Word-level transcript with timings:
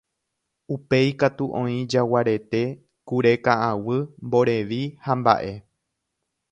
Upéi 0.75 1.11
katu 1.23 1.45
oĩ 1.59 1.75
jaguarete, 1.95 2.61
kure 3.11 3.33
ka'aguy, 3.49 4.01
mborevi 4.31 4.81
hamba'e. 5.09 5.53